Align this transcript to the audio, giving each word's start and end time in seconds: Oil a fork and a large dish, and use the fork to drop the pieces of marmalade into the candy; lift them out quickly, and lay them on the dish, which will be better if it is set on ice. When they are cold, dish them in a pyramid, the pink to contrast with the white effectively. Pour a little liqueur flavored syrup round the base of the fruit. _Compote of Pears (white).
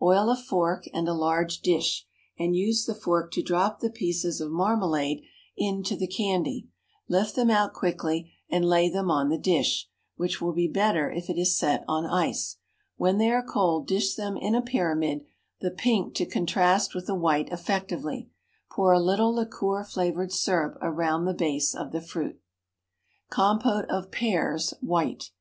Oil 0.00 0.30
a 0.30 0.36
fork 0.36 0.84
and 0.94 1.08
a 1.08 1.12
large 1.12 1.58
dish, 1.60 2.06
and 2.38 2.54
use 2.54 2.84
the 2.86 2.94
fork 2.94 3.32
to 3.32 3.42
drop 3.42 3.80
the 3.80 3.90
pieces 3.90 4.40
of 4.40 4.52
marmalade 4.52 5.24
into 5.56 5.96
the 5.96 6.06
candy; 6.06 6.68
lift 7.08 7.34
them 7.34 7.50
out 7.50 7.72
quickly, 7.72 8.30
and 8.48 8.64
lay 8.64 8.88
them 8.88 9.10
on 9.10 9.28
the 9.28 9.36
dish, 9.36 9.88
which 10.14 10.40
will 10.40 10.52
be 10.52 10.68
better 10.68 11.10
if 11.10 11.28
it 11.28 11.36
is 11.36 11.58
set 11.58 11.82
on 11.88 12.06
ice. 12.06 12.58
When 12.96 13.18
they 13.18 13.32
are 13.32 13.42
cold, 13.42 13.88
dish 13.88 14.14
them 14.14 14.36
in 14.36 14.54
a 14.54 14.62
pyramid, 14.62 15.22
the 15.60 15.72
pink 15.72 16.14
to 16.14 16.26
contrast 16.26 16.94
with 16.94 17.06
the 17.08 17.16
white 17.16 17.48
effectively. 17.50 18.30
Pour 18.70 18.92
a 18.92 19.00
little 19.00 19.34
liqueur 19.34 19.82
flavored 19.82 20.30
syrup 20.30 20.78
round 20.80 21.26
the 21.26 21.34
base 21.34 21.74
of 21.74 21.90
the 21.90 22.00
fruit. 22.00 22.38
_Compote 23.32 23.86
of 23.88 24.12
Pears 24.12 24.74
(white). 24.80 25.32